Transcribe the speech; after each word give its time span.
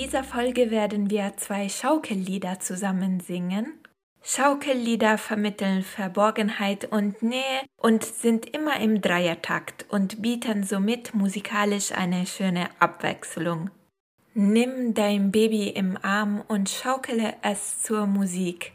Folge 0.07 0.71
werden 0.71 1.11
wir 1.11 1.37
zwei 1.37 1.69
Schaukellieder 1.69 2.61
zusammen 2.61 3.21
singen. 3.21 3.73
Schaukellieder 4.23 5.19
vermitteln 5.19 5.83
Verborgenheit 5.83 6.85
und 6.85 7.23
Nähe 7.23 7.63
und 7.77 8.05
sind 8.05 8.47
immer 8.55 8.81
im 8.81 9.01
Dreiertakt 9.01 9.87
und 9.89 10.23
bieten 10.23 10.65
somit 10.65 11.15
musikalisch 11.15 11.93
eine 11.93 12.27
schöne 12.27 12.69
Abwechslung. 12.79 13.71
Nimm 14.35 14.95
dein 14.95 15.31
Baby 15.31 15.69
im 15.69 15.97
Arm 16.03 16.43
und 16.49 16.69
schaukele 16.69 17.35
es 17.43 17.83
zur 17.83 18.07
Musik. 18.07 18.73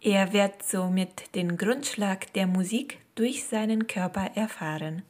Er 0.00 0.32
wird 0.32 0.62
somit 0.62 1.34
den 1.34 1.56
Grundschlag 1.56 2.32
der 2.32 2.46
Musik 2.46 2.98
durch 3.14 3.44
seinen 3.44 3.86
Körper 3.86 4.30
erfahren. 4.34 5.02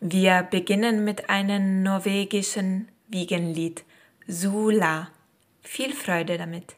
Wir 0.00 0.42
beginnen 0.42 1.04
mit 1.04 1.30
einem 1.30 1.82
norwegischen 1.82 2.88
Wiegenlied, 3.08 3.84
Sula. 4.30 5.10
Viel 5.62 5.92
Freude 5.92 6.38
damit! 6.38 6.76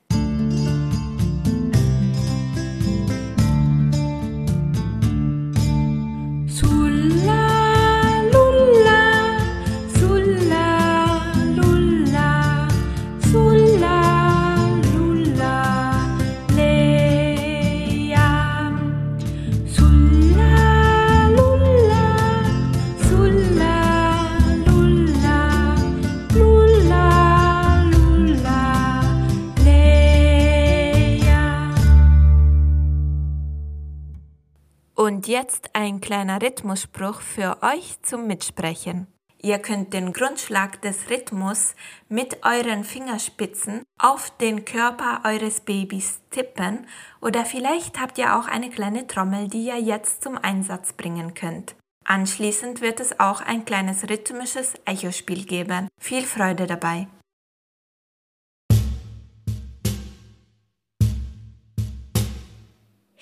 Und 35.23 35.29
jetzt 35.29 35.71
ein 35.75 36.01
kleiner 36.01 36.43
Rhythmusspruch 36.43 37.21
für 37.21 37.59
euch 37.63 38.03
zum 38.03 38.27
Mitsprechen. 38.27 39.07
Ihr 39.41 39.61
könnt 39.61 39.93
den 39.93 40.13
Grundschlag 40.13 40.83
des 40.83 41.11
Rhythmus 41.11 41.77
mit 42.09 42.45
euren 42.45 42.83
Fingerspitzen 42.83 43.85
auf 43.99 44.37
den 44.39 44.65
Körper 44.65 45.21
eures 45.23 45.61
Babys 45.61 46.23
tippen 46.33 46.89
oder 47.21 47.45
vielleicht 47.45 48.01
habt 48.01 48.19
ihr 48.19 48.37
auch 48.37 48.49
eine 48.49 48.69
kleine 48.71 49.07
Trommel, 49.07 49.47
die 49.47 49.67
ihr 49.67 49.79
jetzt 49.79 50.25
zum 50.25 50.37
Einsatz 50.37 50.93
bringen 50.93 51.35
könnt. 51.35 51.77
Anschließend 52.05 52.81
wird 52.81 52.99
es 52.99 53.21
auch 53.21 53.43
ein 53.43 53.65
kleines 53.65 54.11
rhythmisches 54.11 54.75
Echospiel 54.87 55.45
geben. 55.45 55.87
Viel 56.01 56.25
Freude 56.25 56.67
dabei! 56.67 57.07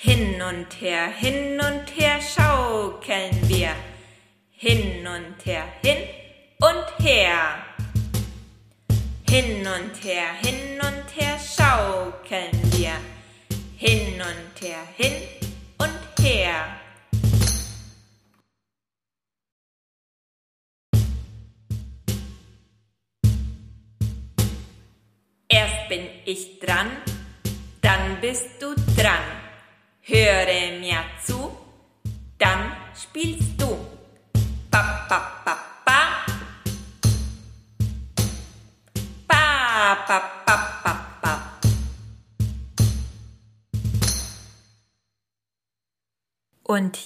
Hin 0.03 0.41
und 0.41 0.81
her, 0.81 1.13
hin 1.13 1.61
und 1.61 1.95
her 1.95 2.19
schaukeln 2.23 3.37
wir. 3.51 3.75
Hin 4.51 5.07
und 5.07 5.45
her, 5.45 5.65
hin 5.83 5.99
und 6.59 7.05
her. 7.07 7.67
Hin 9.29 9.59
und 9.59 10.03
her, 10.03 10.33
hin 10.41 10.81
und 10.81 11.05
her 11.15 11.39
schaukeln 11.39 12.73
wir. 12.73 12.93
Hin 13.77 14.23
und 14.23 14.63
her, 14.67 14.79
hin 14.97 15.13
und 15.77 16.25
her. 16.25 16.81
Erst 25.47 25.89
bin 25.91 26.07
ich 26.25 26.59
dran, 26.59 26.89
dann 27.83 28.19
bist 28.23 28.49
du 28.63 28.75
dran. 28.97 29.40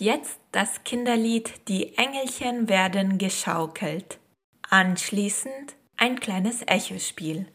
Jetzt 0.04 0.38
das 0.52 0.84
Kinderlied 0.84 1.66
Die 1.68 1.96
Engelchen 1.96 2.68
werden 2.68 3.16
geschaukelt. 3.16 4.18
Anschließend 4.68 5.76
ein 5.96 6.20
kleines 6.20 6.62
Echospiel. 6.66 7.46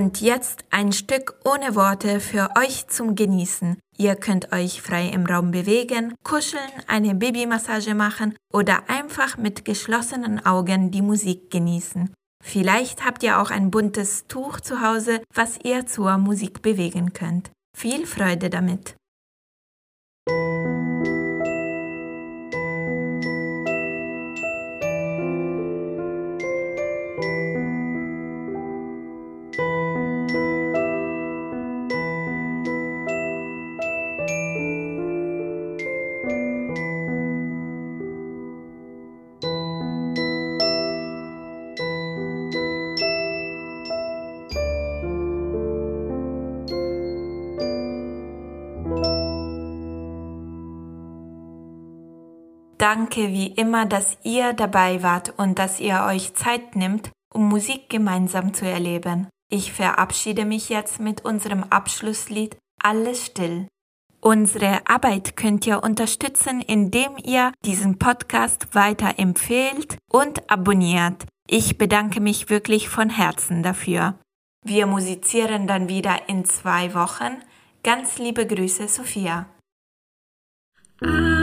Und 0.00 0.22
jetzt 0.22 0.64
ein 0.70 0.94
Stück 0.94 1.34
ohne 1.44 1.74
Worte 1.74 2.20
für 2.20 2.48
euch 2.56 2.86
zum 2.86 3.16
Genießen. 3.16 3.76
Ihr 3.98 4.16
könnt 4.16 4.50
euch 4.50 4.80
frei 4.80 5.08
im 5.08 5.26
Raum 5.26 5.50
bewegen, 5.50 6.14
kuscheln, 6.24 6.70
eine 6.86 7.14
Babymassage 7.14 7.94
machen 7.94 8.34
oder 8.50 8.88
einfach 8.88 9.36
mit 9.36 9.66
geschlossenen 9.66 10.46
Augen 10.46 10.90
die 10.90 11.02
Musik 11.02 11.50
genießen. 11.50 12.14
Vielleicht 12.42 13.04
habt 13.04 13.22
ihr 13.22 13.42
auch 13.42 13.50
ein 13.50 13.70
buntes 13.70 14.26
Tuch 14.26 14.60
zu 14.60 14.80
Hause, 14.80 15.20
was 15.34 15.58
ihr 15.64 15.84
zur 15.84 16.16
Musik 16.16 16.62
bewegen 16.62 17.12
könnt. 17.12 17.50
Viel 17.76 18.06
Freude 18.06 18.48
damit! 18.48 18.94
Danke 52.80 53.28
wie 53.28 53.48
immer, 53.48 53.84
dass 53.84 54.16
ihr 54.22 54.54
dabei 54.54 55.02
wart 55.02 55.34
und 55.36 55.58
dass 55.58 55.80
ihr 55.80 56.02
euch 56.08 56.32
Zeit 56.32 56.76
nimmt, 56.76 57.10
um 57.30 57.46
Musik 57.46 57.90
gemeinsam 57.90 58.54
zu 58.54 58.66
erleben. 58.66 59.28
Ich 59.52 59.74
verabschiede 59.74 60.46
mich 60.46 60.70
jetzt 60.70 60.98
mit 60.98 61.22
unserem 61.22 61.62
Abschlusslied 61.64 62.56
Alles 62.82 63.26
still. 63.26 63.68
Unsere 64.22 64.80
Arbeit 64.86 65.36
könnt 65.36 65.66
ihr 65.66 65.82
unterstützen, 65.82 66.62
indem 66.62 67.18
ihr 67.22 67.52
diesen 67.66 67.98
Podcast 67.98 68.74
weiterempfehlt 68.74 69.98
und 70.10 70.50
abonniert. 70.50 71.26
Ich 71.46 71.76
bedanke 71.76 72.20
mich 72.22 72.48
wirklich 72.48 72.88
von 72.88 73.10
Herzen 73.10 73.62
dafür. 73.62 74.18
Wir 74.64 74.86
musizieren 74.86 75.66
dann 75.66 75.90
wieder 75.90 76.30
in 76.30 76.46
zwei 76.46 76.94
Wochen. 76.94 77.42
Ganz 77.82 78.16
liebe 78.16 78.46
Grüße, 78.46 78.88
Sophia. 78.88 79.50
Ah. 81.02 81.39